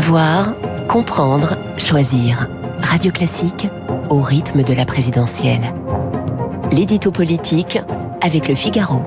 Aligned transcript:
Savoir, 0.00 0.54
comprendre, 0.88 1.58
choisir. 1.76 2.48
Radio 2.80 3.12
Classique 3.12 3.68
au 4.08 4.22
rythme 4.22 4.62
de 4.62 4.72
la 4.72 4.86
présidentielle. 4.86 5.74
L'édito 6.72 7.10
politique 7.10 7.78
avec 8.22 8.48
le 8.48 8.54
Figaro. 8.54 9.02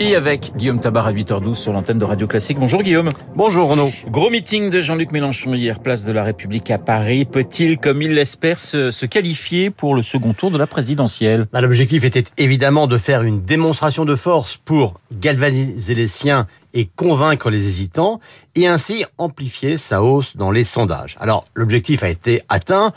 Et 0.00 0.16
avec 0.16 0.52
Guillaume 0.56 0.80
Tabar 0.80 1.06
à 1.06 1.12
8h12 1.12 1.54
sur 1.54 1.72
l'antenne 1.72 1.98
de 1.98 2.04
Radio 2.04 2.26
Classique. 2.26 2.58
Bonjour 2.58 2.82
Guillaume. 2.82 3.10
Bonjour 3.36 3.70
Renaud. 3.70 3.92
Gros 4.08 4.28
meeting 4.28 4.68
de 4.68 4.80
Jean-Luc 4.80 5.12
Mélenchon 5.12 5.54
hier, 5.54 5.78
place 5.78 6.04
de 6.04 6.10
la 6.10 6.24
République 6.24 6.68
à 6.72 6.78
Paris. 6.78 7.24
Peut-il, 7.24 7.78
comme 7.78 8.02
il 8.02 8.14
l'espère, 8.14 8.58
se, 8.58 8.90
se, 8.90 9.06
qualifier 9.06 9.70
pour 9.70 9.94
le 9.94 10.02
second 10.02 10.32
tour 10.32 10.50
de 10.50 10.58
la 10.58 10.66
présidentielle? 10.66 11.46
Bah, 11.52 11.60
L'objectif 11.60 12.04
était 12.04 12.24
évidemment 12.38 12.88
de 12.88 12.98
faire 12.98 13.22
une 13.22 13.44
démonstration 13.44 14.04
de 14.04 14.16
force 14.16 14.56
pour 14.56 14.94
galvaniser 15.12 15.94
les 15.94 16.08
siens 16.08 16.48
et 16.74 16.86
convaincre 16.86 17.50
les 17.50 17.68
hésitants, 17.68 18.20
et 18.56 18.66
ainsi 18.66 19.04
amplifier 19.16 19.76
sa 19.76 20.02
hausse 20.02 20.36
dans 20.36 20.50
les 20.50 20.64
sondages. 20.64 21.16
Alors, 21.20 21.44
l'objectif 21.54 22.02
a 22.02 22.08
été 22.08 22.42
atteint. 22.48 22.92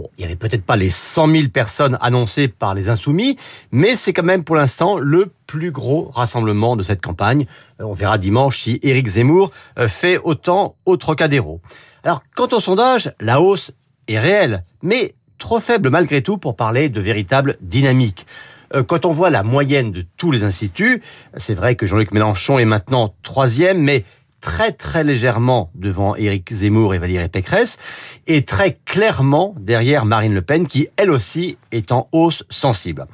Bon, 0.00 0.08
il 0.16 0.20
n'y 0.22 0.24
avait 0.24 0.36
peut-être 0.36 0.64
pas 0.64 0.76
les 0.76 0.88
100 0.88 1.30
000 1.30 1.48
personnes 1.48 1.98
annoncées 2.00 2.48
par 2.48 2.74
les 2.74 2.88
insoumis, 2.88 3.36
mais 3.70 3.96
c'est 3.96 4.14
quand 4.14 4.22
même 4.22 4.44
pour 4.44 4.56
l'instant 4.56 4.96
le 4.96 5.30
plus 5.46 5.70
gros 5.70 6.10
rassemblement 6.14 6.74
de 6.74 6.82
cette 6.82 7.02
campagne. 7.02 7.44
Euh, 7.82 7.84
on 7.84 7.92
verra 7.92 8.16
dimanche 8.16 8.62
si 8.62 8.80
Éric 8.82 9.06
Zemmour 9.06 9.50
euh, 9.78 9.88
fait 9.88 10.16
autant 10.16 10.76
au 10.86 10.96
Trocadéro. 10.96 11.60
Alors, 12.02 12.22
quant 12.34 12.48
au 12.52 12.60
sondage, 12.60 13.12
la 13.20 13.42
hausse 13.42 13.72
est 14.08 14.18
réelle, 14.18 14.64
mais 14.80 15.16
trop 15.38 15.60
faible 15.60 15.90
malgré 15.90 16.22
tout 16.22 16.38
pour 16.38 16.56
parler 16.56 16.88
de 16.88 17.00
véritable 17.02 17.58
dynamique. 17.60 18.26
Euh, 18.74 18.82
quand 18.82 19.04
on 19.04 19.10
voit 19.10 19.28
la 19.28 19.42
moyenne 19.42 19.92
de 19.92 20.06
tous 20.16 20.30
les 20.30 20.44
instituts, 20.44 21.02
c'est 21.36 21.54
vrai 21.54 21.74
que 21.74 21.84
Jean-Luc 21.84 22.12
Mélenchon 22.12 22.58
est 22.58 22.64
maintenant 22.64 23.14
troisième, 23.22 23.82
mais 23.82 24.06
très 24.40 24.72
très 24.72 25.04
légèrement 25.04 25.70
devant 25.74 26.16
Éric 26.16 26.52
Zemmour 26.52 26.94
et 26.94 26.98
Valérie 26.98 27.28
Pécresse, 27.28 27.78
et 28.26 28.44
très 28.44 28.78
clairement 28.84 29.54
derrière 29.58 30.04
Marine 30.04 30.34
Le 30.34 30.42
Pen, 30.42 30.66
qui 30.66 30.88
elle 30.96 31.10
aussi 31.10 31.58
est 31.72 31.92
en 31.92 32.08
hausse 32.12 32.44
sensible. 32.50 33.06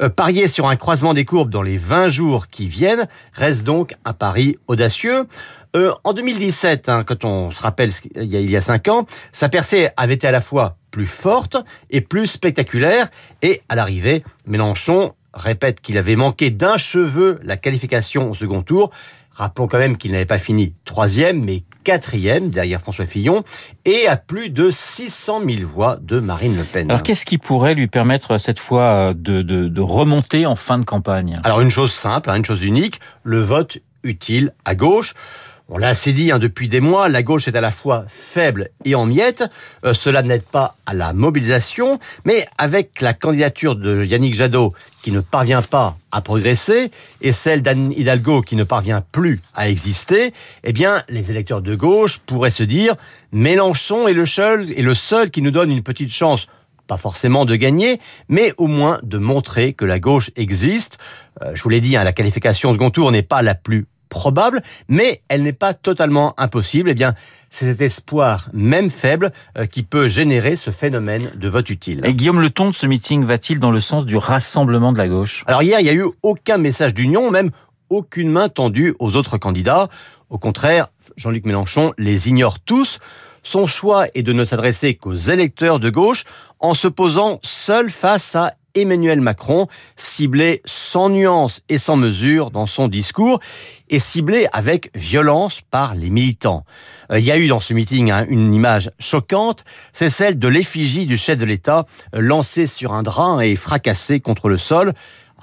Euh, 0.00 0.08
parier 0.08 0.48
sur 0.48 0.68
un 0.68 0.76
croisement 0.76 1.14
des 1.14 1.24
courbes 1.24 1.50
dans 1.50 1.62
les 1.62 1.76
20 1.76 2.08
jours 2.08 2.48
qui 2.48 2.66
viennent 2.66 3.08
reste 3.34 3.64
donc 3.64 3.94
un 4.04 4.12
pari 4.12 4.58
audacieux. 4.66 5.26
Euh, 5.76 5.92
en 6.02 6.12
2017, 6.12 6.88
hein, 6.88 7.04
quand 7.04 7.24
on 7.24 7.50
se 7.50 7.60
rappelle 7.60 7.92
il 8.16 8.24
y 8.24 8.36
a, 8.36 8.40
il 8.40 8.50
y 8.50 8.56
a 8.56 8.60
cinq 8.60 8.88
ans, 8.88 9.06
sa 9.30 9.48
percée 9.48 9.88
avait 9.96 10.14
été 10.14 10.26
à 10.26 10.32
la 10.32 10.40
fois 10.40 10.76
plus 10.90 11.06
forte 11.06 11.56
et 11.90 12.00
plus 12.00 12.26
spectaculaire, 12.26 13.08
et 13.42 13.62
à 13.68 13.76
l'arrivée, 13.76 14.24
Mélenchon 14.46 15.14
répète 15.34 15.80
qu'il 15.80 15.98
avait 15.98 16.16
manqué 16.16 16.50
d'un 16.50 16.76
cheveu 16.76 17.38
la 17.42 17.56
qualification 17.56 18.30
au 18.30 18.34
second 18.34 18.62
tour. 18.62 18.90
Rappelons 19.40 19.68
quand 19.68 19.78
même 19.78 19.96
qu'il 19.96 20.12
n'avait 20.12 20.26
pas 20.26 20.38
fini 20.38 20.74
troisième, 20.84 21.42
mais 21.42 21.62
quatrième 21.82 22.50
derrière 22.50 22.78
François 22.78 23.06
Fillon 23.06 23.42
et 23.86 24.06
à 24.06 24.18
plus 24.18 24.50
de 24.50 24.70
600 24.70 25.40
000 25.48 25.66
voix 25.66 25.96
de 25.96 26.20
Marine 26.20 26.58
Le 26.58 26.62
Pen. 26.62 26.90
Alors 26.90 27.02
qu'est-ce 27.02 27.24
qui 27.24 27.38
pourrait 27.38 27.74
lui 27.74 27.86
permettre 27.86 28.36
cette 28.36 28.58
fois 28.58 29.14
de, 29.14 29.40
de, 29.40 29.68
de, 29.68 29.80
remonter 29.80 30.44
en 30.44 30.56
fin 30.56 30.78
de 30.78 30.84
campagne? 30.84 31.38
Alors 31.42 31.62
une 31.62 31.70
chose 31.70 31.90
simple, 31.90 32.28
hein, 32.28 32.36
une 32.36 32.44
chose 32.44 32.62
unique, 32.62 33.00
le 33.22 33.40
vote 33.40 33.78
utile 34.02 34.52
à 34.64 34.74
gauche. 34.74 35.14
On 35.72 35.78
l'a 35.78 35.88
assez 35.88 36.12
dit 36.12 36.32
hein, 36.32 36.40
depuis 36.40 36.66
des 36.66 36.80
mois, 36.80 37.08
la 37.08 37.22
gauche 37.22 37.46
est 37.46 37.54
à 37.54 37.60
la 37.60 37.70
fois 37.70 38.04
faible 38.08 38.70
et 38.84 38.96
en 38.96 39.06
miettes. 39.06 39.44
Euh, 39.84 39.94
cela 39.94 40.24
n'aide 40.24 40.42
pas 40.42 40.74
à 40.84 40.94
la 40.94 41.12
mobilisation, 41.12 42.00
mais 42.24 42.44
avec 42.58 43.00
la 43.00 43.14
candidature 43.14 43.76
de 43.76 44.04
Yannick 44.04 44.34
Jadot 44.34 44.74
qui 45.00 45.12
ne 45.12 45.20
parvient 45.20 45.62
pas 45.62 45.96
à 46.10 46.22
progresser 46.22 46.90
et 47.20 47.30
celle 47.30 47.62
d'Anne 47.62 47.92
Hidalgo 47.92 48.42
qui 48.42 48.56
ne 48.56 48.64
parvient 48.64 49.00
plus 49.00 49.38
à 49.54 49.68
exister, 49.68 50.32
eh 50.64 50.72
bien, 50.72 51.04
les 51.08 51.30
électeurs 51.30 51.62
de 51.62 51.76
gauche 51.76 52.18
pourraient 52.18 52.50
se 52.50 52.64
dire 52.64 52.96
Mélenchon 53.30 54.08
est 54.08 54.12
le 54.12 54.26
seul, 54.26 54.72
est 54.76 54.82
le 54.82 54.96
seul 54.96 55.30
qui 55.30 55.40
nous 55.40 55.52
donne 55.52 55.70
une 55.70 55.84
petite 55.84 56.10
chance 56.10 56.48
pas 56.90 56.96
forcément 56.96 57.44
de 57.44 57.54
gagner, 57.54 58.00
mais 58.28 58.52
au 58.56 58.66
moins 58.66 58.98
de 59.04 59.16
montrer 59.16 59.74
que 59.74 59.84
la 59.84 60.00
gauche 60.00 60.32
existe. 60.34 60.98
Euh, 61.40 61.52
je 61.54 61.62
vous 61.62 61.68
l'ai 61.68 61.80
dit, 61.80 61.96
hein, 61.96 62.02
la 62.02 62.12
qualification 62.12 62.70
au 62.70 62.72
second 62.72 62.90
tour 62.90 63.12
n'est 63.12 63.22
pas 63.22 63.42
la 63.42 63.54
plus 63.54 63.86
probable, 64.08 64.60
mais 64.88 65.22
elle 65.28 65.44
n'est 65.44 65.52
pas 65.52 65.72
totalement 65.72 66.34
impossible. 66.36 66.90
Eh 66.90 66.94
bien, 66.94 67.14
c'est 67.48 67.66
cet 67.66 67.80
espoir, 67.80 68.48
même 68.52 68.90
faible, 68.90 69.30
euh, 69.56 69.66
qui 69.66 69.84
peut 69.84 70.08
générer 70.08 70.56
ce 70.56 70.72
phénomène 70.72 71.30
de 71.36 71.48
vote 71.48 71.70
utile. 71.70 72.00
Et 72.02 72.12
Guillaume, 72.12 72.40
le 72.40 72.50
ton 72.50 72.70
de 72.70 72.74
ce 72.74 72.86
meeting 72.86 73.24
va-t-il 73.24 73.60
dans 73.60 73.70
le 73.70 73.78
sens 73.78 74.04
du 74.04 74.16
rassemblement 74.16 74.92
de 74.92 74.98
la 74.98 75.06
gauche? 75.06 75.44
Alors 75.46 75.62
hier, 75.62 75.78
il 75.78 75.84
n'y 75.84 75.90
a 75.90 75.94
eu 75.94 76.06
aucun 76.24 76.58
message 76.58 76.92
d'union, 76.92 77.30
même 77.30 77.52
aucune 77.88 78.30
main 78.30 78.48
tendue 78.48 78.96
aux 78.98 79.14
autres 79.14 79.38
candidats. 79.38 79.88
Au 80.28 80.38
contraire, 80.38 80.88
Jean-Luc 81.16 81.46
Mélenchon 81.46 81.92
les 81.98 82.28
ignore 82.28 82.58
tous. 82.58 82.98
Son 83.42 83.66
choix 83.66 84.06
est 84.14 84.22
de 84.22 84.32
ne 84.32 84.44
s'adresser 84.44 84.94
qu'aux 84.94 85.14
électeurs 85.14 85.80
de 85.80 85.90
gauche 85.90 86.24
en 86.58 86.74
se 86.74 86.88
posant 86.88 87.40
seul 87.42 87.90
face 87.90 88.34
à 88.34 88.54
Emmanuel 88.74 89.20
Macron, 89.20 89.66
ciblé 89.96 90.62
sans 90.64 91.08
nuance 91.08 91.62
et 91.68 91.78
sans 91.78 91.96
mesure 91.96 92.50
dans 92.50 92.66
son 92.66 92.88
discours, 92.88 93.40
et 93.88 93.98
ciblé 93.98 94.46
avec 94.52 94.90
violence 94.94 95.60
par 95.70 95.94
les 95.94 96.10
militants. 96.10 96.64
Euh, 97.10 97.18
il 97.18 97.24
y 97.24 97.30
a 97.30 97.38
eu 97.38 97.48
dans 97.48 97.60
ce 97.60 97.74
meeting 97.74 98.10
hein, 98.10 98.26
une 98.28 98.54
image 98.54 98.90
choquante, 98.98 99.64
c'est 99.92 100.10
celle 100.10 100.38
de 100.38 100.48
l'effigie 100.48 101.06
du 101.06 101.16
chef 101.16 101.36
de 101.38 101.44
l'État 101.44 101.86
euh, 102.14 102.20
lancée 102.20 102.66
sur 102.66 102.92
un 102.92 103.02
drap 103.02 103.40
et 103.40 103.56
fracassée 103.56 104.20
contre 104.20 104.48
le 104.48 104.58
sol. 104.58 104.92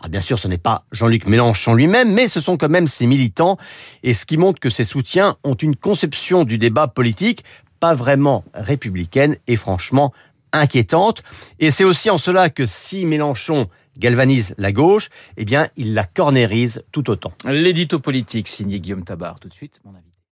Ah, 0.01 0.09
bien 0.09 0.21
sûr, 0.21 0.37
ce 0.37 0.47
n'est 0.47 0.59
pas 0.59 0.83
Jean-Luc 0.91 1.25
Mélenchon 1.25 1.73
lui-même, 1.73 2.13
mais 2.13 2.27
ce 2.27 2.39
sont 2.39 2.55
quand 2.55 2.69
même 2.69 2.87
ses 2.87 3.07
militants, 3.07 3.57
et 4.03 4.13
ce 4.13 4.25
qui 4.25 4.37
montre 4.37 4.59
que 4.59 4.69
ses 4.69 4.83
soutiens 4.83 5.37
ont 5.43 5.55
une 5.55 5.75
conception 5.75 6.43
du 6.43 6.57
débat 6.57 6.87
politique 6.87 7.43
pas 7.79 7.93
vraiment 7.93 8.43
républicaine 8.53 9.37
et 9.47 9.55
franchement 9.55 10.13
inquiétante. 10.51 11.23
Et 11.59 11.71
c'est 11.71 11.83
aussi 11.83 12.09
en 12.09 12.17
cela 12.17 12.49
que 12.49 12.65
si 12.65 13.05
Mélenchon 13.05 13.69
galvanise 13.97 14.53
la 14.57 14.71
gauche, 14.71 15.09
eh 15.37 15.45
bien, 15.45 15.69
il 15.75 15.93
la 15.93 16.03
cornérise 16.03 16.83
tout 16.91 17.09
autant. 17.09 17.33
L'édito 17.45 17.99
politique 17.99 18.47
signé 18.47 18.79
Guillaume 18.79 19.03
Tabar. 19.03 19.39
Tout 19.39 19.49
de 19.49 19.53
suite, 19.53 19.79
mon 19.85 19.91
avis. 19.91 20.16